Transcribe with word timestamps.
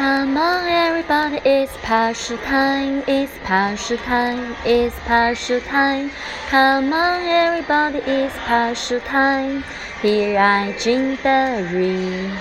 Come 0.00 0.38
on, 0.38 0.66
everybody, 0.66 1.46
it's 1.46 1.76
party 1.82 2.38
time, 2.38 3.04
it's 3.06 3.36
party 3.44 3.98
time, 3.98 4.56
it's 4.64 4.98
party 5.00 5.60
time. 5.60 6.10
Come 6.48 6.90
on, 6.90 7.20
everybody, 7.20 7.98
it's 8.10 8.34
party 8.38 8.98
time. 9.00 9.62
Here 10.00 10.38
I 10.38 10.72
drink 10.80 11.22
the 11.22 11.68
ring. 11.70 12.32